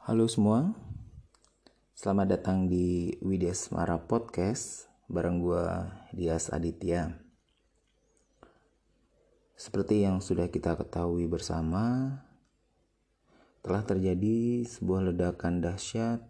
Halo 0.00 0.24
semua, 0.32 0.72
selamat 1.92 2.40
datang 2.40 2.72
di 2.72 3.12
Widya 3.20 3.52
Semara 3.52 4.00
Podcast 4.00 4.88
bareng 5.12 5.44
gue 5.44 5.60
Dias 6.16 6.48
Aditya. 6.48 7.20
Seperti 9.60 10.00
yang 10.08 10.24
sudah 10.24 10.48
kita 10.48 10.72
ketahui 10.80 11.28
bersama, 11.28 12.16
telah 13.60 13.84
terjadi 13.84 14.64
sebuah 14.64 15.12
ledakan 15.12 15.60
dahsyat 15.60 16.24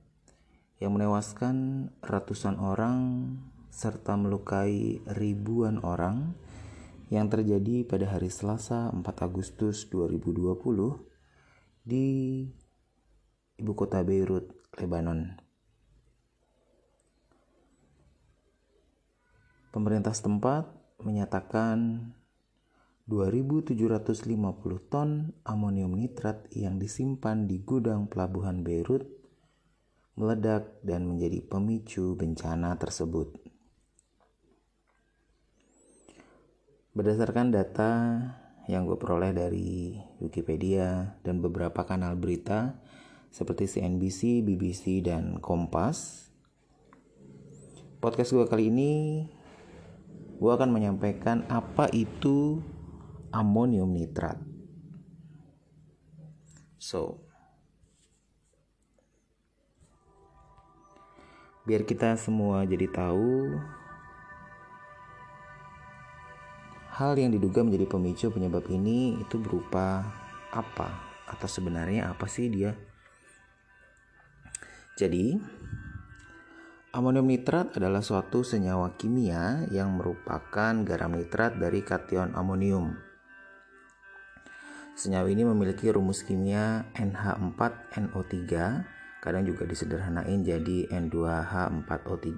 yang 0.83 0.91
menewaskan 0.91 1.87
ratusan 2.03 2.59
orang 2.59 2.99
serta 3.71 4.19
melukai 4.19 4.99
ribuan 5.15 5.79
orang 5.87 6.35
yang 7.07 7.31
terjadi 7.31 7.87
pada 7.87 8.19
hari 8.19 8.35
Selasa 8.35 8.91
4 8.91 9.07
Agustus 9.23 9.87
2020 9.87 10.59
di 11.87 12.09
ibu 13.61 13.77
kota 13.77 14.01
Beirut, 14.01 14.49
Lebanon. 14.81 15.37
Pemerintah 19.71 20.17
setempat 20.17 20.67
menyatakan 21.05 22.11
2.750 23.07 23.77
ton 24.91 25.31
amonium 25.47 25.95
nitrat 25.95 26.49
yang 26.57 26.81
disimpan 26.81 27.45
di 27.47 27.63
gudang 27.63 28.11
pelabuhan 28.11 28.65
Beirut 28.67 29.07
meledak 30.19 30.81
dan 30.83 31.07
menjadi 31.07 31.45
pemicu 31.45 32.19
bencana 32.19 32.75
tersebut. 32.81 33.37
Berdasarkan 36.91 37.55
data 37.55 37.91
yang 38.67 38.87
gue 38.87 38.99
peroleh 38.99 39.31
dari 39.31 39.95
Wikipedia 40.19 41.19
dan 41.23 41.39
beberapa 41.39 41.87
kanal 41.87 42.19
berita 42.19 42.79
seperti 43.31 43.71
CNBC, 43.71 44.43
BBC, 44.43 45.01
dan 45.07 45.39
Kompas, 45.39 46.29
podcast 48.03 48.35
gue 48.35 48.45
kali 48.51 48.75
ini 48.75 48.93
gue 50.41 50.51
akan 50.51 50.75
menyampaikan 50.75 51.47
apa 51.47 51.87
itu 51.95 52.59
amonium 53.31 53.95
nitrat. 53.95 54.41
So, 56.81 57.23
biar 61.69 61.87
kita 61.87 62.19
semua 62.19 62.67
jadi 62.67 62.91
tahu 62.91 63.55
Hal 67.01 67.17
yang 67.17 67.33
diduga 67.33 67.65
menjadi 67.65 67.89
pemicu 67.89 68.29
penyebab 68.29 68.69
ini 68.69 69.17
itu 69.17 69.41
berupa 69.41 70.05
apa 70.53 71.01
atau 71.25 71.49
sebenarnya 71.49 72.13
apa 72.13 72.29
sih 72.29 72.53
dia? 72.53 72.77
Jadi, 75.01 75.33
amonium 76.93 77.25
nitrat 77.25 77.73
adalah 77.81 78.05
suatu 78.05 78.45
senyawa 78.45 79.01
kimia 79.01 79.65
yang 79.73 79.97
merupakan 79.97 80.77
garam 80.85 81.17
nitrat 81.17 81.57
dari 81.57 81.81
kation 81.81 82.37
amonium. 82.37 83.01
Senyawa 84.93 85.33
ini 85.33 85.49
memiliki 85.49 85.89
rumus 85.89 86.21
kimia 86.21 86.85
NH4NO3, 86.93 88.37
kadang 89.25 89.49
juga 89.49 89.65
disederhanain 89.65 90.45
jadi 90.45 90.93
N2H4O3. 90.93 92.29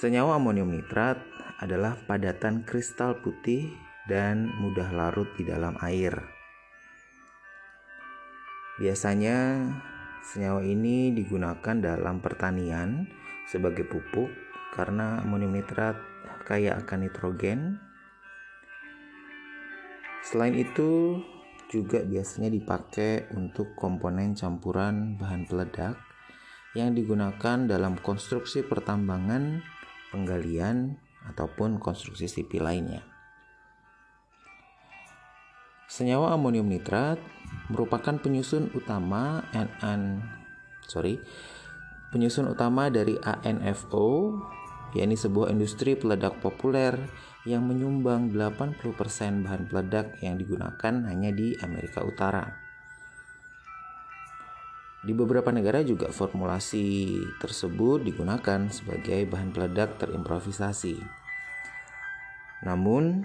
Senyawa 0.00 0.40
amonium 0.40 0.72
nitrat 0.72 1.20
adalah 1.60 2.00
padatan 2.08 2.64
kristal 2.64 3.20
putih 3.20 3.68
dan 4.08 4.48
mudah 4.56 4.88
larut 4.88 5.28
di 5.36 5.44
dalam 5.44 5.76
air. 5.84 6.16
Biasanya 8.80 9.68
senyawa 10.24 10.60
ini 10.64 11.12
digunakan 11.16 11.76
dalam 11.80 12.20
pertanian 12.20 13.08
sebagai 13.48 13.88
pupuk 13.88 14.28
karena 14.76 15.18
amonium 15.24 15.56
nitrat 15.56 15.96
kaya 16.44 16.76
akan 16.78 17.06
nitrogen. 17.06 17.78
Selain 20.20 20.52
itu, 20.54 21.18
juga 21.70 22.02
biasanya 22.02 22.50
dipakai 22.50 23.30
untuk 23.38 23.78
komponen 23.78 24.34
campuran 24.34 25.14
bahan 25.14 25.46
peledak 25.46 25.94
yang 26.74 26.98
digunakan 26.98 27.66
dalam 27.66 27.94
konstruksi 28.02 28.66
pertambangan 28.66 29.62
penggalian 30.10 30.98
ataupun 31.30 31.78
konstruksi 31.78 32.26
sipil 32.26 32.66
lainnya. 32.66 33.06
Senyawa 35.86 36.34
amonium 36.34 36.66
nitrat 36.66 37.18
merupakan 37.70 38.18
penyusun 38.18 38.74
utama 38.74 39.46
NN 39.54 40.22
sorry 40.86 41.22
penyusun 42.10 42.50
utama 42.50 42.90
dari 42.90 43.14
ANFO 43.22 44.34
yakni 44.94 45.14
sebuah 45.14 45.54
industri 45.54 45.94
peledak 45.94 46.42
populer 46.42 46.98
yang 47.46 47.64
menyumbang 47.64 48.34
80% 48.34 49.46
bahan 49.46 49.70
peledak 49.70 50.18
yang 50.20 50.36
digunakan 50.36 50.94
hanya 51.06 51.30
di 51.32 51.56
Amerika 51.62 52.04
Utara. 52.04 52.44
Di 55.00 55.16
beberapa 55.16 55.48
negara 55.48 55.80
juga 55.80 56.12
formulasi 56.12 57.16
tersebut 57.40 58.04
digunakan 58.04 58.68
sebagai 58.68 59.24
bahan 59.24 59.48
peledak 59.56 59.96
terimprovisasi. 59.96 61.00
Namun, 62.68 63.24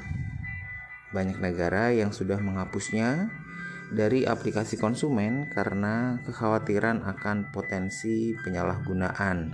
banyak 1.12 1.44
negara 1.44 1.91
yang 1.91 2.16
sudah 2.16 2.40
menghapusnya 2.40 3.28
dari 3.94 4.25
aplikasi 4.25 4.81
konsumen 4.81 5.51
karena 5.51 6.18
kekhawatiran 6.25 7.06
akan 7.06 7.53
potensi 7.53 8.34
penyalahgunaan. 8.41 9.53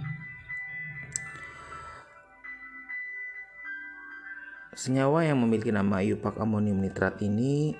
Senyawa 4.72 5.28
yang 5.28 5.44
memiliki 5.44 5.70
nama 5.70 6.00
iupak 6.00 6.40
amonium 6.40 6.80
nitrat 6.80 7.20
ini 7.20 7.76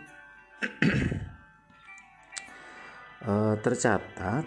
uh, 3.24 3.56
tercatat 3.64 4.44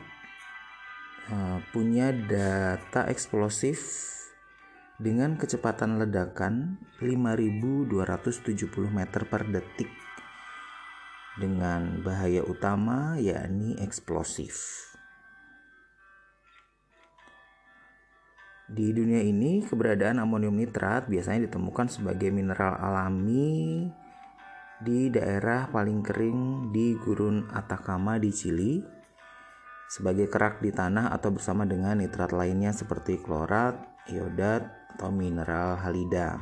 uh, 1.32 1.58
punya 1.72 2.12
data 2.12 3.08
eksplosif 3.08 3.80
dengan 5.00 5.34
kecepatan 5.40 5.98
ledakan 5.98 6.78
5270 7.02 7.90
meter 8.92 9.26
per 9.26 9.42
detik 9.50 9.90
dengan 11.38 12.04
bahaya 12.06 12.46
utama 12.46 13.18
yakni 13.18 13.74
eksplosif. 13.82 14.90
Di 18.64 18.96
dunia 18.96 19.20
ini, 19.20 19.60
keberadaan 19.60 20.18
amonium 20.18 20.56
nitrat 20.56 21.04
biasanya 21.06 21.46
ditemukan 21.46 21.92
sebagai 21.92 22.32
mineral 22.32 22.80
alami 22.80 23.86
di 24.80 25.12
daerah 25.12 25.68
paling 25.68 26.00
kering 26.00 26.72
di 26.72 26.96
gurun 26.96 27.46
Atacama 27.52 28.16
di 28.16 28.32
Chili 28.32 28.80
sebagai 29.84 30.26
kerak 30.26 30.58
di 30.64 30.74
tanah 30.74 31.12
atau 31.12 31.30
bersama 31.30 31.62
dengan 31.68 32.00
nitrat 32.00 32.32
lainnya 32.34 32.72
seperti 32.72 33.20
klorat, 33.20 33.78
iodat, 34.10 34.64
atau 34.96 35.10
mineral 35.10 35.78
halida. 35.78 36.40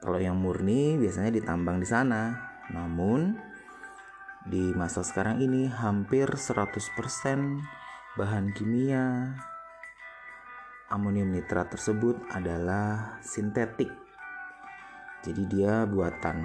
Kalau 0.00 0.18
yang 0.20 0.38
murni 0.38 0.96
biasanya 1.00 1.30
ditambang 1.34 1.82
di 1.82 1.88
sana. 1.88 2.53
Namun 2.72 3.36
di 4.48 4.72
masa 4.76 5.04
sekarang 5.04 5.40
ini 5.40 5.68
hampir 5.68 6.28
100% 6.28 6.80
bahan 8.14 8.54
kimia 8.54 9.34
amonium 10.92 11.32
nitrat 11.32 11.72
tersebut 11.72 12.20
adalah 12.30 13.18
sintetik 13.24 14.04
jadi 15.24 15.42
dia 15.48 15.74
buatan. 15.88 16.44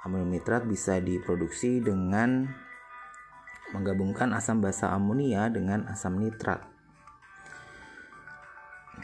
Amonium 0.00 0.32
nitrat 0.32 0.64
bisa 0.64 0.96
diproduksi 0.96 1.84
dengan 1.84 2.48
menggabungkan 3.76 4.32
asam 4.32 4.64
basa 4.64 4.96
amonia 4.96 5.52
dengan 5.52 5.84
asam 5.92 6.16
nitrat. 6.16 6.64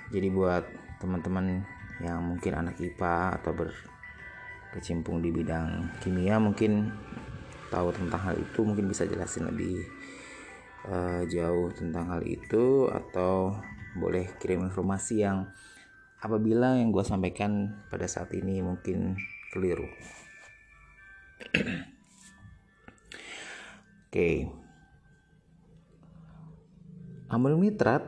Jadi 0.08 0.32
buat 0.32 0.64
teman-teman 1.04 1.68
yang 2.00 2.24
mungkin 2.24 2.56
anak 2.56 2.80
IPA 2.80 3.44
atau 3.44 3.52
berkecimpung 4.74 5.22
di 5.22 5.30
bidang 5.30 5.86
kimia 6.02 6.42
mungkin 6.42 6.90
tahu 7.70 7.94
tentang 7.94 8.18
hal 8.18 8.34
itu 8.34 8.66
mungkin 8.66 8.90
bisa 8.90 9.06
jelasin 9.06 9.46
lebih 9.46 9.86
uh, 10.90 11.22
jauh 11.30 11.70
tentang 11.70 12.10
hal 12.10 12.26
itu 12.26 12.90
atau 12.90 13.54
boleh 13.94 14.34
kirim 14.42 14.66
informasi 14.66 15.22
yang 15.22 15.46
apabila 16.18 16.74
yang 16.74 16.90
gue 16.90 17.06
sampaikan 17.06 17.70
pada 17.86 18.10
saat 18.10 18.34
ini 18.34 18.66
mungkin 18.66 19.14
keliru. 19.54 19.86
Oke. 24.10 24.10
Okay. 24.10 24.36
Amonium 27.30 27.62
nitrat 27.62 28.02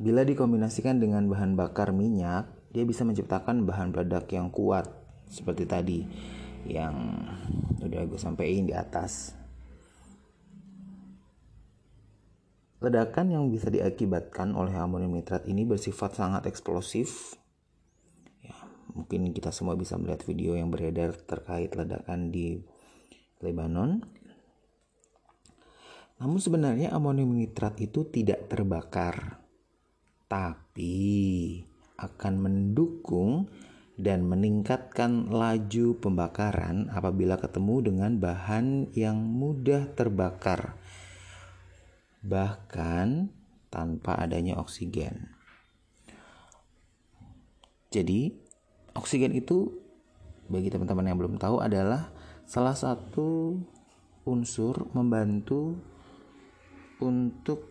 bila 0.00 0.24
dikombinasikan 0.24 0.96
dengan 0.96 1.28
bahan 1.28 1.60
bakar 1.60 1.92
minyak, 1.92 2.48
dia 2.72 2.88
bisa 2.88 3.04
menciptakan 3.04 3.68
bahan 3.68 3.92
peledak 3.92 4.32
yang 4.32 4.48
kuat 4.48 4.99
seperti 5.30 5.64
tadi 5.64 5.98
yang 6.66 7.22
udah 7.80 8.02
gue 8.04 8.20
sampaikan 8.20 8.66
di 8.66 8.74
atas. 8.74 9.38
Ledakan 12.80 13.28
yang 13.30 13.44
bisa 13.52 13.68
diakibatkan 13.68 14.56
oleh 14.56 14.72
amonium 14.72 15.14
nitrat 15.14 15.44
ini 15.46 15.68
bersifat 15.68 16.16
sangat 16.16 16.48
eksplosif. 16.48 17.36
Ya, 18.40 18.56
mungkin 18.96 19.30
kita 19.36 19.52
semua 19.52 19.76
bisa 19.76 20.00
melihat 20.00 20.24
video 20.24 20.56
yang 20.56 20.72
beredar 20.72 21.12
terkait 21.12 21.76
ledakan 21.76 22.32
di 22.32 22.56
Lebanon. 23.44 24.00
Namun 26.20 26.40
sebenarnya 26.40 26.92
amonium 26.92 27.32
nitrat 27.36 27.80
itu 27.80 28.08
tidak 28.08 28.48
terbakar, 28.48 29.40
tapi 30.28 31.60
akan 32.00 32.34
mendukung 32.40 33.48
dan 34.00 34.24
meningkatkan 34.24 35.28
laju 35.28 36.00
pembakaran 36.00 36.88
apabila 36.88 37.36
ketemu 37.36 37.92
dengan 37.92 38.12
bahan 38.16 38.90
yang 38.96 39.20
mudah 39.20 39.92
terbakar 39.92 40.80
bahkan 42.20 43.32
tanpa 43.72 44.16
adanya 44.20 44.60
oksigen. 44.60 45.32
Jadi, 47.90 48.30
oksigen 48.92 49.32
itu 49.32 49.72
bagi 50.50 50.68
teman-teman 50.68 51.10
yang 51.10 51.18
belum 51.18 51.36
tahu 51.40 51.64
adalah 51.64 52.12
salah 52.44 52.76
satu 52.76 53.56
unsur 54.28 54.90
membantu 54.92 55.80
untuk 57.00 57.66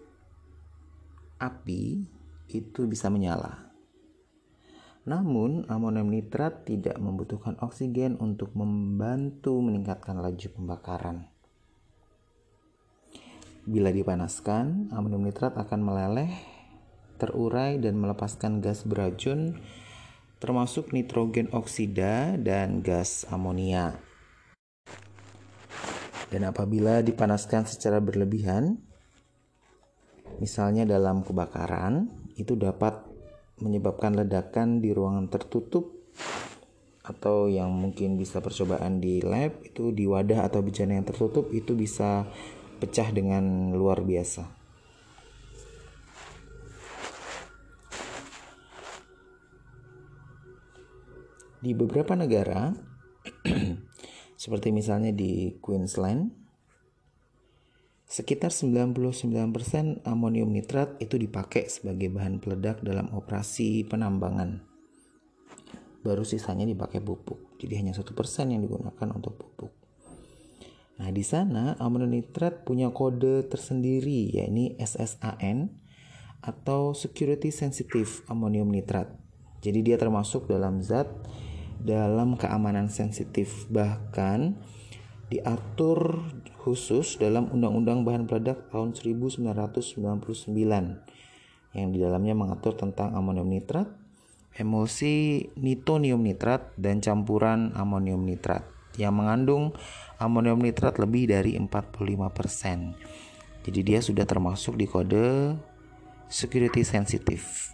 api 1.37 2.03
itu 2.49 2.81
bisa 2.89 3.07
menyala. 3.13 3.68
Namun, 5.07 5.63
amonium 5.71 6.11
nitrat 6.11 6.67
tidak 6.67 6.99
membutuhkan 6.99 7.55
oksigen 7.63 8.19
untuk 8.19 8.51
membantu 8.57 9.63
meningkatkan 9.63 10.19
laju 10.19 10.47
pembakaran. 10.55 11.17
Bila 13.69 13.93
dipanaskan, 13.93 14.91
amonium 14.91 15.29
nitrat 15.29 15.55
akan 15.55 15.79
meleleh, 15.79 16.31
terurai 17.19 17.77
dan 17.77 17.99
melepaskan 17.99 18.63
gas 18.63 18.87
beracun 18.87 19.59
termasuk 20.39 20.95
nitrogen 20.95 21.51
oksida 21.51 22.39
dan 22.39 22.79
gas 22.79 23.27
amonia. 23.27 23.99
Dan 26.31 26.47
apabila 26.47 27.03
dipanaskan 27.03 27.67
secara 27.67 27.99
berlebihan, 27.99 28.79
misalnya 30.39 30.87
dalam 30.87 31.27
kebakaran, 31.27 32.07
itu 32.39 32.55
dapat 32.55 33.08
menyebabkan 33.59 34.15
ledakan 34.15 34.79
di 34.79 34.91
ruangan 34.95 35.27
tertutup 35.27 35.91
atau 37.09 37.49
yang 37.49 37.73
mungkin 37.73 38.21
bisa 38.21 38.37
percobaan 38.37 39.01
di 39.01 39.23
lab 39.25 39.65
itu 39.65 39.89
di 39.89 40.05
wadah 40.05 40.45
atau 40.45 40.61
bejana 40.61 40.99
yang 41.01 41.07
tertutup 41.07 41.49
itu 41.49 41.73
bisa 41.73 42.29
pecah 42.77 43.09
dengan 43.09 43.73
luar 43.73 44.05
biasa. 44.05 44.59
Di 51.59 51.75
beberapa 51.75 52.15
negara, 52.15 52.71
seperti 54.39 54.71
misalnya 54.71 55.11
di 55.11 55.59
Queensland, 55.59 56.48
sekitar 58.19 58.51
99% 58.51 60.03
amonium 60.03 60.51
nitrat 60.51 60.99
itu 60.99 61.15
dipakai 61.15 61.71
sebagai 61.71 62.11
bahan 62.11 62.43
peledak 62.43 62.83
dalam 62.83 63.07
operasi 63.15 63.87
penambangan. 63.87 64.59
Baru 66.03 66.27
sisanya 66.27 66.67
dipakai 66.67 66.99
pupuk, 66.99 67.55
jadi 67.55 67.79
hanya 67.79 67.95
satu 67.95 68.11
persen 68.11 68.51
yang 68.51 68.59
digunakan 68.59 69.07
untuk 69.15 69.39
pupuk. 69.39 69.71
Nah, 70.99 71.15
di 71.15 71.23
sana 71.23 71.79
amonium 71.79 72.11
nitrat 72.11 72.67
punya 72.67 72.91
kode 72.91 73.47
tersendiri 73.47 74.35
yakni 74.35 74.75
SSAN 74.75 75.71
atau 76.43 76.91
Security 76.91 77.55
Sensitive 77.55 78.27
Ammonium 78.27 78.67
Nitrate. 78.67 79.15
Jadi 79.63 79.79
dia 79.79 79.95
termasuk 79.95 80.47
dalam 80.47 80.83
zat 80.83 81.07
dalam 81.79 82.35
keamanan 82.35 82.91
sensitif 82.91 83.67
bahkan 83.71 84.59
diatur 85.31 86.19
khusus 86.59 87.15
dalam 87.15 87.47
Undang-Undang 87.47 88.03
Bahan 88.03 88.27
Peledak 88.27 88.67
tahun 88.67 88.91
1999 88.91 89.55
yang 91.71 91.87
di 91.93 92.01
dalamnya 92.01 92.35
mengatur 92.35 92.75
tentang 92.75 93.15
amonium 93.15 93.47
nitrat, 93.47 93.87
emulsi 94.57 95.47
nitonium 95.55 96.19
nitrat 96.19 96.75
dan 96.75 96.99
campuran 96.99 97.71
amonium 97.77 98.25
nitrat 98.25 98.65
yang 98.99 99.15
mengandung 99.15 99.71
amonium 100.19 100.59
nitrat 100.59 100.99
lebih 100.99 101.31
dari 101.31 101.55
45%. 101.55 103.63
Jadi 103.63 103.79
dia 103.85 104.03
sudah 104.03 104.27
termasuk 104.27 104.75
di 104.75 104.89
kode 104.89 105.55
security 106.27 106.83
sensitive. 106.83 107.71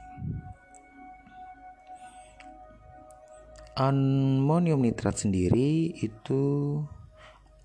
Amonium 3.76 4.86
nitrat 4.86 5.20
sendiri 5.20 5.92
itu 6.00 6.80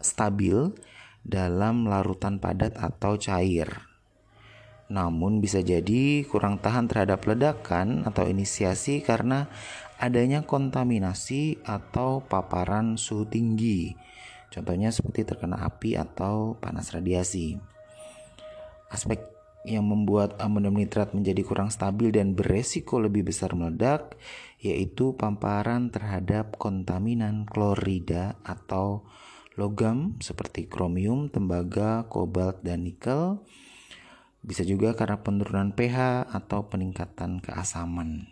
stabil 0.00 0.72
dalam 1.22 1.86
larutan 1.86 2.40
padat 2.40 2.76
atau 2.76 3.16
cair. 3.20 3.68
Namun 4.90 5.38
bisa 5.38 5.62
jadi 5.62 6.26
kurang 6.26 6.58
tahan 6.58 6.90
terhadap 6.90 7.22
ledakan 7.22 8.04
atau 8.04 8.26
inisiasi 8.26 9.06
karena 9.06 9.46
adanya 10.02 10.42
kontaminasi 10.42 11.62
atau 11.62 12.26
paparan 12.26 12.98
suhu 12.98 13.28
tinggi 13.28 13.94
Contohnya 14.50 14.90
seperti 14.90 15.22
terkena 15.22 15.62
api 15.62 15.94
atau 15.94 16.58
panas 16.58 16.90
radiasi. 16.90 17.54
Aspek 18.90 19.22
yang 19.62 19.86
membuat 19.86 20.34
amonium 20.42 20.74
nitrat 20.74 21.14
menjadi 21.14 21.46
kurang 21.46 21.70
stabil 21.70 22.10
dan 22.10 22.34
beresiko 22.34 22.98
lebih 22.98 23.30
besar 23.30 23.54
meledak 23.54 24.18
yaitu 24.58 25.14
pamparan 25.14 25.94
terhadap 25.94 26.58
kontaminan 26.58 27.46
klorida 27.46 28.34
atau 28.42 29.06
logam 29.58 30.18
seperti 30.22 30.70
kromium, 30.70 31.26
tembaga, 31.32 32.06
kobalt, 32.06 32.62
dan 32.62 32.86
nikel. 32.86 33.42
Bisa 34.40 34.64
juga 34.64 34.96
karena 34.96 35.20
penurunan 35.20 35.74
pH 35.74 36.30
atau 36.30 36.70
peningkatan 36.70 37.42
keasaman. 37.42 38.24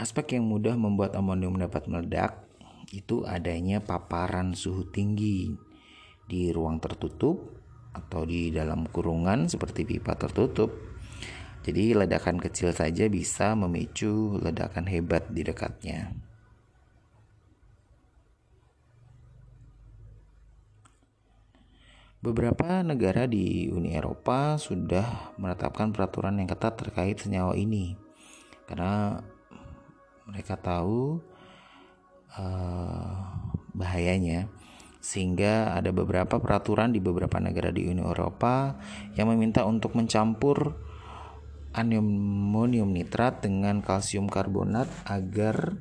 Aspek 0.00 0.40
yang 0.40 0.48
mudah 0.48 0.80
membuat 0.80 1.12
amonium 1.12 1.60
dapat 1.60 1.84
meledak 1.84 2.48
itu 2.90 3.22
adanya 3.28 3.84
paparan 3.84 4.56
suhu 4.56 4.88
tinggi 4.88 5.52
di 6.24 6.48
ruang 6.50 6.80
tertutup 6.80 7.60
atau 7.92 8.24
di 8.24 8.48
dalam 8.48 8.88
kurungan 8.88 9.50
seperti 9.50 9.84
pipa 9.84 10.16
tertutup. 10.16 10.72
Jadi 11.60 11.92
ledakan 11.92 12.40
kecil 12.40 12.72
saja 12.72 13.12
bisa 13.12 13.52
memicu 13.52 14.40
ledakan 14.40 14.88
hebat 14.88 15.28
di 15.28 15.44
dekatnya. 15.44 16.29
Beberapa 22.20 22.84
negara 22.84 23.24
di 23.24 23.72
Uni 23.72 23.96
Eropa 23.96 24.60
sudah 24.60 25.32
menetapkan 25.40 25.88
peraturan 25.88 26.36
yang 26.36 26.52
ketat 26.52 26.76
terkait 26.76 27.16
senyawa 27.16 27.56
ini. 27.56 27.96
Karena 28.68 29.16
mereka 30.28 30.60
tahu 30.60 31.16
uh, 32.36 33.24
bahayanya 33.72 34.52
sehingga 35.00 35.72
ada 35.72 35.96
beberapa 35.96 36.36
peraturan 36.36 36.92
di 36.92 37.00
beberapa 37.00 37.40
negara 37.40 37.72
di 37.72 37.88
Uni 37.88 38.04
Eropa 38.04 38.76
yang 39.16 39.32
meminta 39.32 39.64
untuk 39.64 39.96
mencampur 39.96 40.76
amonium 41.72 42.92
nitrat 42.92 43.40
dengan 43.40 43.80
kalsium 43.80 44.28
karbonat 44.28 44.92
agar 45.08 45.72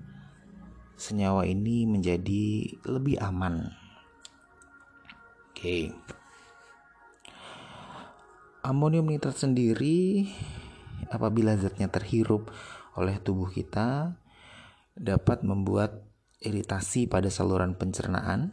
senyawa 0.95 1.43
ini 1.43 1.83
menjadi 1.83 2.79
lebih 2.87 3.19
aman. 3.19 3.75
Oke. 5.51 5.91
Okay. 5.91 6.18
Amonium 8.59 9.07
nitrat 9.07 9.39
sendiri 9.39 10.27
apabila 11.07 11.55
zatnya 11.55 11.87
terhirup 11.87 12.51
oleh 12.99 13.15
tubuh 13.23 13.47
kita 13.47 14.19
dapat 14.99 15.47
membuat 15.47 16.03
iritasi 16.43 17.07
pada 17.07 17.31
saluran 17.31 17.79
pencernaan, 17.79 18.51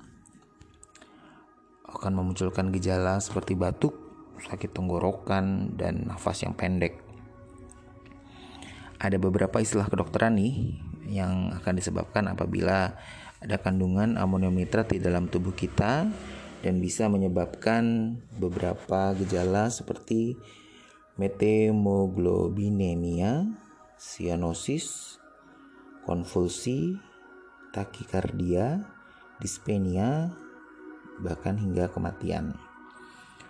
akan 1.90 2.12
memunculkan 2.14 2.70
gejala 2.70 3.18
seperti 3.18 3.58
batuk, 3.58 3.98
sakit 4.46 4.70
tenggorokan, 4.70 5.74
dan 5.74 6.06
nafas 6.06 6.46
yang 6.46 6.54
pendek. 6.54 7.02
Ada 9.02 9.18
beberapa 9.18 9.58
istilah 9.58 9.90
kedokteran 9.90 10.38
nih 10.38 10.78
yang 11.10 11.50
akan 11.50 11.74
disebabkan 11.82 12.30
apabila 12.30 12.94
ada 13.42 13.56
kandungan 13.58 14.14
amonium 14.22 14.54
nitrat 14.54 14.86
di 14.94 15.02
dalam 15.02 15.26
tubuh 15.26 15.52
kita 15.52 16.06
dan 16.64 16.80
bisa 16.80 17.08
menyebabkan 17.08 18.16
beberapa 18.36 19.14
gejala 19.18 19.68
seperti 19.68 20.36
metemoglobinemia, 21.16 23.48
sianosis, 23.96 25.16
konvulsi, 26.04 27.00
takikardia, 27.72 28.84
dispenia, 29.40 30.36
bahkan 31.20 31.56
hingga 31.56 31.88
kematian. 31.88 32.52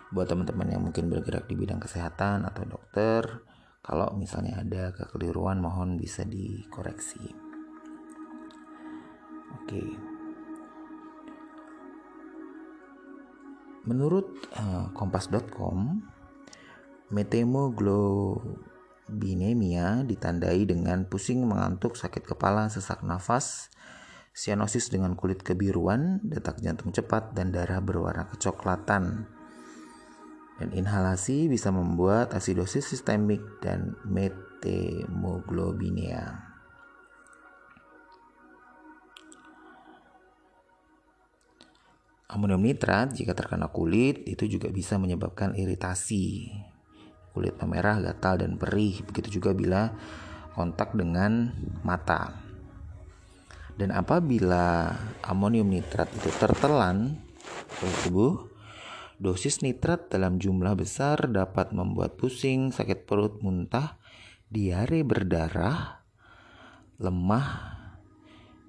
buat 0.07 0.31
teman-teman 0.31 0.71
yang 0.71 0.87
mungkin 0.87 1.11
bergerak 1.11 1.51
di 1.51 1.59
bidang 1.59 1.83
kesehatan 1.83 2.47
atau 2.47 2.63
dokter 2.63 3.43
kalau 3.83 4.15
misalnya 4.15 4.63
ada 4.63 4.95
kekeliruan 4.95 5.59
mohon 5.59 5.99
bisa 5.99 6.23
dikoreksi 6.23 7.35
oke 9.51 10.15
menurut 13.87 14.27
uh, 14.59 14.91
kompas.com 14.91 16.03
metemoglobinemia 17.07 20.03
ditandai 20.03 20.67
dengan 20.67 21.07
pusing 21.07 21.47
mengantuk 21.47 21.95
sakit 21.95 22.27
kepala 22.27 22.67
sesak 22.67 23.07
nafas 23.07 23.71
sianosis 24.37 24.93
dengan 24.93 25.17
kulit 25.17 25.41
kebiruan, 25.41 26.21
detak 26.21 26.61
jantung 26.61 26.93
cepat, 26.93 27.33
dan 27.33 27.49
darah 27.49 27.81
berwarna 27.81 28.29
kecoklatan. 28.29 29.25
Dan 30.61 30.69
inhalasi 30.77 31.49
bisa 31.49 31.73
membuat 31.73 32.37
asidosis 32.37 32.85
sistemik 32.85 33.41
dan 33.65 33.97
metemoglobinia. 34.05 36.46
Amonium 42.27 42.59
nitrat 42.59 43.15
jika 43.15 43.31
terkena 43.31 43.71
kulit 43.71 44.27
itu 44.27 44.51
juga 44.51 44.67
bisa 44.67 44.99
menyebabkan 44.99 45.55
iritasi. 45.55 46.51
Kulit 47.31 47.55
memerah, 47.63 48.03
gatal, 48.03 48.43
dan 48.43 48.59
perih. 48.59 48.99
Begitu 49.07 49.39
juga 49.39 49.55
bila 49.55 49.95
kontak 50.51 50.91
dengan 50.91 51.55
mata. 51.87 52.35
Dan 53.79 53.95
apabila 53.95 54.91
amonium 55.23 55.71
nitrat 55.71 56.11
itu 56.19 56.27
tertelan 56.35 57.15
oleh 57.79 57.95
tubuh, 58.03 58.51
dosis 59.21 59.63
nitrat 59.63 60.11
dalam 60.11 60.35
jumlah 60.35 60.75
besar 60.75 61.31
dapat 61.31 61.71
membuat 61.71 62.19
pusing, 62.19 62.75
sakit 62.75 63.07
perut, 63.07 63.39
muntah, 63.39 63.95
diare 64.51 64.99
berdarah, 65.05 66.03
lemah, 66.99 67.47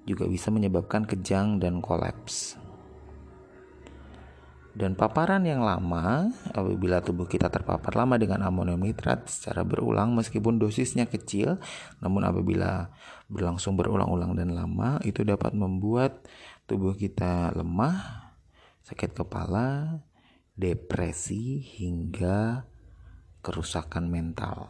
juga 0.07 0.29
bisa 0.31 0.47
menyebabkan 0.47 1.03
kejang 1.03 1.59
dan 1.59 1.83
kolaps. 1.83 2.68
Dan 4.69 4.93
paparan 4.93 5.41
yang 5.49 5.65
lama, 5.65 6.29
apabila 6.53 7.01
tubuh 7.01 7.25
kita 7.25 7.49
terpapar 7.49 7.97
lama 7.97 8.21
dengan 8.21 8.45
amonium 8.45 8.85
nitrat 8.85 9.25
secara 9.25 9.65
berulang 9.65 10.13
meskipun 10.13 10.61
dosisnya 10.61 11.09
kecil, 11.09 11.57
namun 11.99 12.21
apabila 12.21 12.93
berlangsung 13.25 13.73
berulang-ulang 13.73 14.37
dan 14.37 14.53
lama, 14.53 15.01
itu 15.01 15.25
dapat 15.25 15.57
membuat 15.57 16.21
tubuh 16.69 16.93
kita 16.93 17.49
lemah, 17.57 18.29
sakit 18.85 19.17
kepala, 19.17 19.99
depresi, 20.53 21.65
hingga 21.81 22.61
kerusakan 23.41 24.05
mental. 24.05 24.69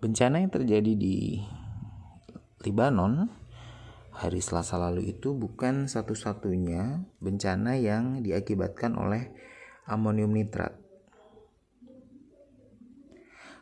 Bencana 0.00 0.40
yang 0.40 0.48
terjadi 0.48 0.96
di 0.96 1.44
Libanon 2.64 3.28
hari 4.16 4.40
Selasa 4.40 4.80
lalu 4.80 5.12
itu 5.12 5.36
bukan 5.36 5.92
satu-satunya 5.92 7.04
bencana 7.20 7.76
yang 7.76 8.24
diakibatkan 8.24 8.96
oleh 8.96 9.28
amonium 9.84 10.32
nitrat. 10.32 10.72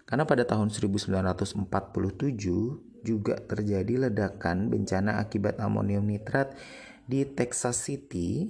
Karena 0.06 0.30
pada 0.30 0.46
tahun 0.46 0.70
1947 0.70 1.58
juga 3.02 3.34
terjadi 3.42 4.06
ledakan 4.06 4.70
bencana 4.70 5.18
akibat 5.18 5.58
amonium 5.58 6.06
nitrat 6.06 6.54
di 7.10 7.26
Texas 7.26 7.82
City 7.82 8.46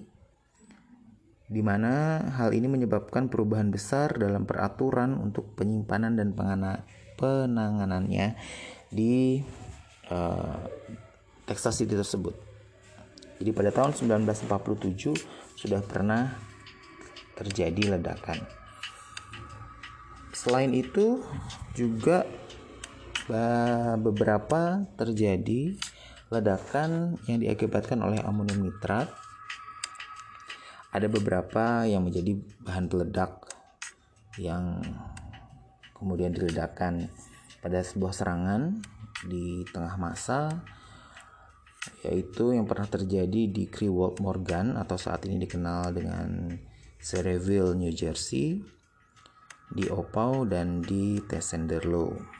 di 1.48 1.64
mana 1.64 2.20
hal 2.36 2.52
ini 2.52 2.68
menyebabkan 2.68 3.32
perubahan 3.32 3.72
besar 3.72 4.12
dalam 4.20 4.44
peraturan 4.44 5.16
untuk 5.16 5.56
penyimpanan 5.56 6.20
dan 6.20 6.36
penanganannya 7.18 8.38
di 8.88 9.42
uh, 10.08 10.62
Texas 11.44 11.82
City 11.82 11.98
tersebut. 11.98 12.32
Jadi 13.38 13.50
pada 13.54 13.70
tahun 13.70 13.94
1947 13.94 15.58
sudah 15.58 15.82
pernah 15.82 16.34
terjadi 17.38 17.98
ledakan. 17.98 18.42
Selain 20.34 20.70
itu 20.70 21.22
juga 21.74 22.26
beberapa 23.98 24.86
terjadi 24.96 25.76
ledakan 26.32 27.20
yang 27.28 27.38
diakibatkan 27.44 28.00
oleh 28.00 28.20
amonium 28.24 28.64
nitrat. 28.64 29.08
Ada 30.88 31.04
beberapa 31.06 31.84
yang 31.84 32.08
menjadi 32.08 32.40
bahan 32.64 32.88
peledak 32.88 33.44
yang 34.40 34.80
kemudian 35.98 36.30
diledakkan 36.30 37.10
pada 37.58 37.82
sebuah 37.82 38.14
serangan 38.14 38.78
di 39.26 39.66
tengah 39.74 39.98
masa 39.98 40.62
yaitu 42.06 42.54
yang 42.54 42.66
pernah 42.66 42.86
terjadi 42.86 43.50
di 43.50 43.66
Crewald 43.66 44.22
Morgan 44.22 44.78
atau 44.78 44.94
saat 44.94 45.26
ini 45.26 45.42
dikenal 45.42 45.90
dengan 45.94 46.54
Ceresville, 46.98 47.74
New 47.78 47.94
Jersey, 47.94 48.62
di 49.70 49.84
Opau 49.86 50.46
dan 50.46 50.82
di 50.82 51.22
Tessenderlo. 51.22 52.38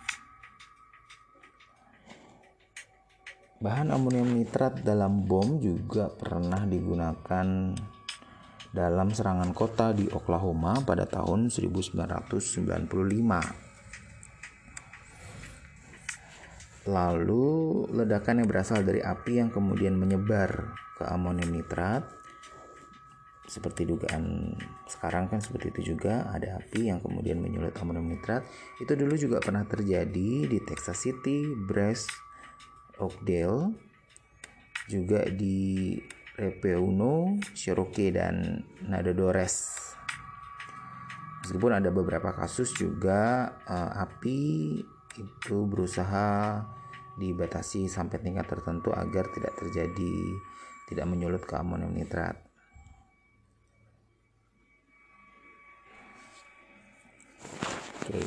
Bahan 3.58 3.90
amonium 3.90 4.38
nitrat 4.38 4.86
dalam 4.86 5.26
bom 5.26 5.58
juga 5.58 6.06
pernah 6.14 6.62
digunakan 6.62 7.74
dalam 8.72 9.08
serangan 9.12 9.50
kota 9.56 9.96
di 9.96 10.08
Oklahoma 10.12 10.84
pada 10.84 11.08
tahun 11.08 11.48
1995. 11.48 12.48
Lalu 16.88 17.48
ledakan 17.92 18.40
yang 18.40 18.48
berasal 18.48 18.80
dari 18.80 19.04
api 19.04 19.44
yang 19.44 19.52
kemudian 19.52 19.92
menyebar 19.96 20.72
ke 20.96 21.04
amonium 21.04 21.52
nitrat 21.52 22.18
seperti 23.48 23.88
dugaan 23.88 24.52
sekarang 24.84 25.32
kan 25.32 25.40
seperti 25.40 25.72
itu 25.72 25.96
juga 25.96 26.28
ada 26.28 26.60
api 26.60 26.92
yang 26.92 27.00
kemudian 27.00 27.40
menyulut 27.40 27.72
amonium 27.80 28.12
nitrat 28.12 28.44
itu 28.76 28.92
dulu 28.92 29.16
juga 29.16 29.40
pernah 29.40 29.64
terjadi 29.64 30.44
di 30.44 30.58
Texas 30.68 31.00
City, 31.00 31.48
Brest, 31.56 32.12
Oakdale 33.00 33.72
juga 34.92 35.24
di 35.32 35.96
Repeuno, 36.38 37.34
Cherokee 37.50 38.14
dan 38.14 38.62
Nadadores. 38.86 39.74
Meskipun 41.42 41.82
ada 41.82 41.90
beberapa 41.90 42.30
kasus 42.30 42.70
juga 42.78 43.50
uh, 43.66 44.06
api 44.06 44.78
itu 45.18 45.58
berusaha 45.66 46.62
dibatasi 47.18 47.90
sampai 47.90 48.22
tingkat 48.22 48.46
tertentu 48.46 48.94
agar 48.94 49.26
tidak 49.34 49.50
terjadi 49.58 50.14
tidak 50.86 51.06
menyulut 51.10 51.42
ke 51.42 51.58
amonium 51.58 51.90
nitrat. 51.90 52.38
Oke. 58.06 58.22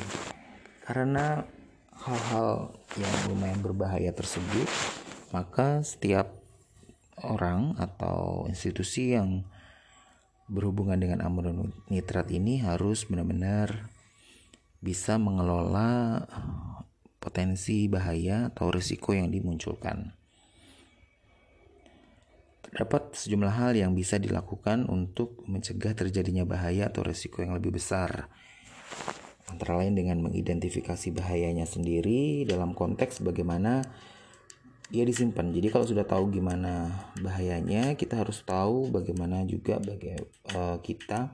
Karena 0.84 1.40
hal-hal 1.96 2.76
yang 3.00 3.14
lumayan 3.32 3.62
berbahaya 3.64 4.12
tersebut, 4.12 4.68
maka 5.32 5.80
setiap 5.80 6.41
orang 7.24 7.78
atau 7.78 8.46
institusi 8.50 9.14
yang 9.14 9.46
berhubungan 10.50 10.98
dengan 10.98 11.24
amonium 11.24 11.72
nitrat 11.88 12.28
ini 12.28 12.60
harus 12.60 13.08
benar-benar 13.08 13.88
bisa 14.82 15.14
mengelola 15.16 16.26
potensi 17.22 17.86
bahaya 17.86 18.50
atau 18.50 18.74
risiko 18.74 19.14
yang 19.14 19.30
dimunculkan. 19.30 20.10
Terdapat 22.66 23.14
sejumlah 23.14 23.54
hal 23.54 23.72
yang 23.78 23.94
bisa 23.94 24.18
dilakukan 24.18 24.90
untuk 24.90 25.46
mencegah 25.46 25.94
terjadinya 25.94 26.42
bahaya 26.42 26.90
atau 26.90 27.06
risiko 27.06 27.44
yang 27.44 27.54
lebih 27.54 27.78
besar. 27.78 28.26
Antara 29.46 29.84
lain 29.84 29.94
dengan 29.94 30.18
mengidentifikasi 30.24 31.12
bahayanya 31.14 31.68
sendiri 31.68 32.48
dalam 32.48 32.72
konteks 32.72 33.20
bagaimana 33.22 33.84
ia 34.92 35.08
disimpan. 35.08 35.48
Jadi 35.48 35.72
kalau 35.72 35.88
sudah 35.88 36.04
tahu 36.04 36.28
gimana 36.28 36.92
bahayanya, 37.24 37.96
kita 37.96 38.20
harus 38.20 38.44
tahu 38.44 38.92
bagaimana 38.92 39.40
juga 39.48 39.80
baga 39.80 40.20
uh, 40.52 40.76
kita 40.84 41.32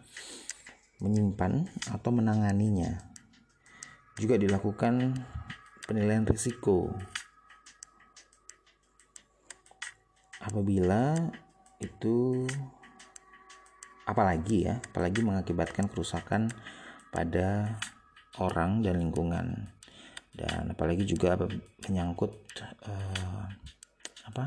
menyimpan 1.02 1.66
atau 1.90 2.10
menanganinya. 2.14 3.02
Juga 4.14 4.38
dilakukan 4.38 5.18
penilaian 5.90 6.22
risiko. 6.22 6.94
Apabila 10.38 11.18
itu 11.82 12.46
apalagi 14.06 14.70
ya, 14.70 14.78
apalagi 14.94 15.20
mengakibatkan 15.26 15.90
kerusakan 15.90 16.46
pada 17.10 17.74
orang 18.38 18.86
dan 18.86 19.02
lingkungan. 19.02 19.77
Dan 20.38 20.70
apalagi 20.70 21.02
juga 21.02 21.34
menyangkut 21.82 22.30
uh, 22.86 23.46
apa 24.30 24.46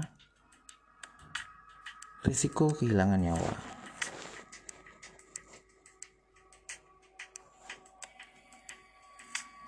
risiko 2.23 2.71
kehilangan 2.71 3.19
nyawa. 3.19 3.53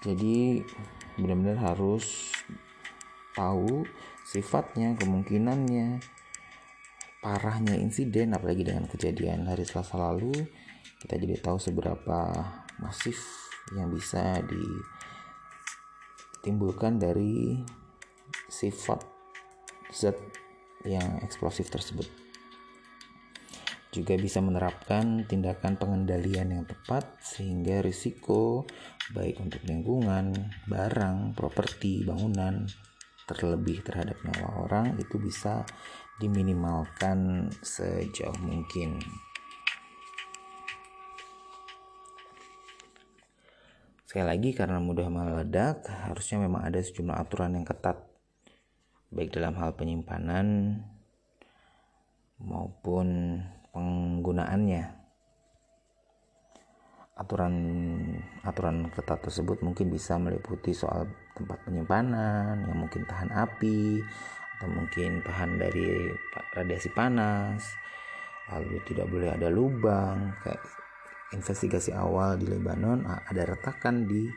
Jadi 0.03 0.59
benar-benar 1.15 1.75
harus 1.75 2.31
tahu 3.35 3.87
sifatnya 4.27 4.99
kemungkinannya 4.99 6.03
parahnya 7.23 7.79
insiden 7.79 8.35
apalagi 8.35 8.67
dengan 8.67 8.83
kejadian 8.87 9.47
hari 9.47 9.63
Selasa 9.63 9.95
lalu. 9.95 10.31
Kita 10.99 11.15
jadi 11.19 11.39
tahu 11.39 11.55
seberapa 11.59 12.19
masif 12.83 13.19
yang 13.75 13.91
bisa 13.91 14.43
di 14.43 14.63
timbulkan 16.43 16.99
dari 16.99 17.55
sifat 18.51 18.99
zat 19.89 20.19
yang 20.83 21.23
eksplosif 21.23 21.71
tersebut. 21.71 22.05
Juga 23.93 24.17
bisa 24.17 24.41
menerapkan 24.41 25.23
tindakan 25.29 25.77
pengendalian 25.77 26.49
yang 26.59 26.63
tepat 26.65 27.21
sehingga 27.21 27.79
risiko 27.85 28.65
baik 29.13 29.37
untuk 29.37 29.61
lingkungan, 29.69 30.33
barang, 30.65 31.37
properti, 31.37 32.01
bangunan, 32.01 32.65
terlebih 33.29 33.85
terhadap 33.85 34.17
nyawa 34.25 34.67
orang 34.67 34.85
itu 34.97 35.21
bisa 35.21 35.63
diminimalkan 36.17 37.47
sejauh 37.61 38.35
mungkin. 38.41 38.99
Sekali 44.13 44.29
lagi 44.29 44.53
karena 44.53 44.77
mudah 44.77 45.09
meledak, 45.09 45.89
harusnya 45.89 46.45
memang 46.45 46.69
ada 46.69 46.77
sejumlah 46.77 47.17
aturan 47.17 47.57
yang 47.57 47.65
ketat 47.65 47.97
baik 49.09 49.33
dalam 49.33 49.57
hal 49.57 49.73
penyimpanan 49.73 50.77
maupun 52.37 53.41
penggunaannya. 53.73 54.85
Aturan 57.17 57.55
aturan 58.45 58.93
ketat 58.93 59.17
tersebut 59.17 59.65
mungkin 59.65 59.89
bisa 59.89 60.21
meliputi 60.21 60.77
soal 60.77 61.09
tempat 61.33 61.65
penyimpanan 61.65 62.69
yang 62.69 62.85
mungkin 62.85 63.09
tahan 63.09 63.33
api 63.33 63.97
atau 64.61 64.69
mungkin 64.69 65.25
tahan 65.25 65.57
dari 65.57 65.89
radiasi 66.53 66.93
panas. 66.93 67.65
Lalu 68.53 68.77
tidak 68.85 69.09
boleh 69.09 69.33
ada 69.33 69.49
lubang 69.49 70.37
kayak 70.45 70.82
investigasi 71.33 71.91
awal 71.91 72.37
di 72.37 72.45
Lebanon 72.47 73.03
ada 73.09 73.43
retakan 73.43 74.05
di 74.05 74.29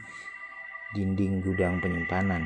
dinding 0.97 1.45
gudang 1.45 1.79
penyimpanan. 1.79 2.43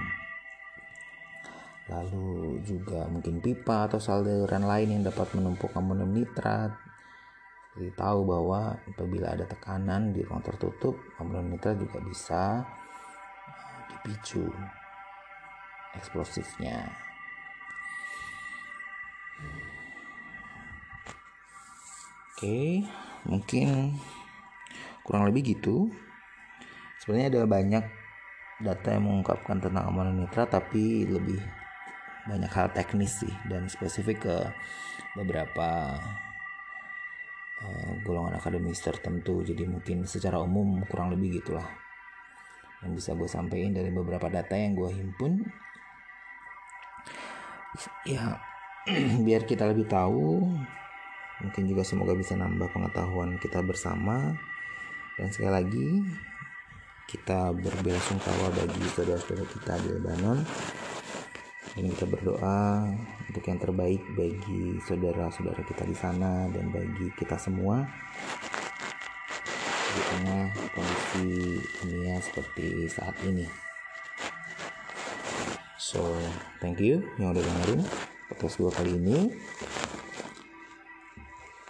Lalu 1.90 2.62
juga 2.62 3.06
mungkin 3.10 3.42
pipa 3.42 3.90
atau 3.90 3.98
saluran 3.98 4.62
lain 4.62 4.98
yang 4.98 5.02
dapat 5.06 5.30
menumpuk 5.34 5.74
amonium 5.74 6.14
nitrat. 6.14 6.70
Jadi 7.74 7.90
tahu 7.94 8.26
bahwa 8.26 8.78
apabila 8.82 9.34
ada 9.34 9.46
tekanan 9.46 10.14
di 10.14 10.22
ruang 10.22 10.42
tertutup, 10.42 10.98
amonium 11.18 11.54
nitrat 11.54 11.78
juga 11.78 11.98
bisa 12.02 12.42
dipicu 13.90 14.46
eksplosifnya. 15.94 16.86
Oke, 22.40 22.88
mungkin 23.28 23.98
kurang 25.10 25.26
lebih 25.26 25.58
gitu. 25.58 25.90
Sebenarnya 27.02 27.34
ada 27.34 27.42
banyak 27.50 27.84
data 28.62 28.88
yang 28.94 29.10
mengungkapkan 29.10 29.58
tentang 29.58 29.90
amonium 29.90 30.22
nitrat 30.22 30.54
tapi 30.54 31.02
lebih 31.10 31.42
banyak 32.30 32.52
hal 32.54 32.70
teknis 32.70 33.18
sih 33.18 33.34
dan 33.50 33.66
spesifik 33.66 34.22
ke 34.22 34.36
beberapa 35.18 35.98
uh, 37.66 37.90
golongan 38.06 38.38
akademis 38.38 38.78
tertentu. 38.78 39.42
Jadi 39.42 39.66
mungkin 39.66 40.06
secara 40.06 40.38
umum 40.38 40.86
kurang 40.86 41.10
lebih 41.10 41.42
gitulah 41.42 41.66
yang 42.86 42.94
bisa 42.94 43.18
gue 43.18 43.26
sampaikan 43.26 43.74
dari 43.74 43.90
beberapa 43.90 44.30
data 44.30 44.54
yang 44.54 44.78
gue 44.78 44.90
himpun. 44.94 45.42
Ya 48.06 48.38
biar 49.26 49.42
kita 49.42 49.66
lebih 49.66 49.90
tahu 49.90 50.46
mungkin 51.40 51.64
juga 51.64 51.80
semoga 51.80 52.12
bisa 52.12 52.36
nambah 52.36 52.68
pengetahuan 52.68 53.40
kita 53.40 53.64
bersama 53.64 54.36
dan 55.20 55.28
sekali 55.28 55.52
lagi 55.52 55.88
kita 57.04 57.52
berbelasungkawa 57.52 58.56
bagi 58.56 58.80
saudara-saudara 58.96 59.44
kita 59.52 59.72
di 59.84 59.88
Lebanon 60.00 60.40
dan 61.76 61.84
kita 61.92 62.06
berdoa 62.08 62.88
untuk 63.28 63.44
yang 63.44 63.60
terbaik 63.60 64.00
bagi 64.16 64.80
saudara-saudara 64.88 65.60
kita 65.68 65.84
di 65.84 65.92
sana 65.92 66.48
dan 66.48 66.72
bagi 66.72 67.12
kita 67.20 67.36
semua 67.36 67.84
di 69.92 70.02
tengah 70.08 70.56
kondisi 70.72 71.28
dunia 71.84 72.16
seperti 72.24 72.88
saat 72.88 73.12
ini. 73.28 73.44
So, 75.76 76.00
thank 76.64 76.80
you 76.80 77.04
yang 77.20 77.36
udah 77.36 77.44
dengerin 77.44 77.82
podcast 78.32 78.56
gue 78.56 78.70
kali 78.72 78.92
ini. 78.96 79.18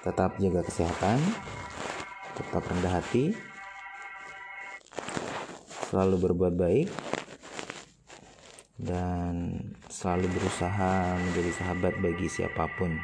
Tetap 0.05 0.37
jaga 0.37 0.61
kesehatan, 0.65 1.19
tetap 2.40 2.64
rendah 2.64 2.96
hati, 2.96 3.37
selalu 5.92 6.16
berbuat 6.24 6.55
baik, 6.57 6.88
dan 8.81 9.61
selalu 9.92 10.33
berusaha 10.33 11.20
menjadi 11.20 11.53
sahabat 11.61 12.00
bagi 12.00 12.26
siapa 12.33 12.64
pun. 12.81 12.96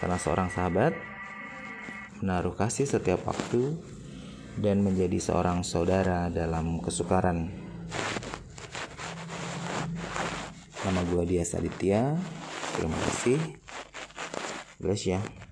Karena 0.00 0.16
seorang 0.16 0.48
sahabat 0.48 0.96
menaruh 2.24 2.56
kasih 2.56 2.88
setiap 2.88 3.28
waktu 3.28 3.76
dan 4.56 4.80
menjadi 4.80 5.20
seorang 5.20 5.60
saudara 5.60 6.32
dalam 6.32 6.80
kesukaran. 6.80 7.52
Nama 10.84 11.00
gue 11.08 11.22
Dia 11.24 11.44
Saditya. 11.44 12.16
Terima 12.76 12.96
kasih. 13.08 13.40
Bless 14.80 15.04
ya. 15.08 15.43